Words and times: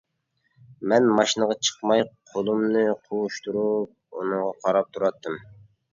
مەن 0.93 1.09
ماشىنىغا 1.19 1.57
چىقماي 1.67 2.01
قولۇمنى 2.31 2.85
قوۋۇشتۇرۇپ 3.03 4.19
ئۇنىڭغا 4.19 4.61
قاراپ 4.65 4.91
تۇراتتىم. 4.97 5.39